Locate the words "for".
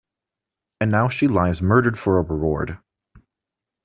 1.99-2.17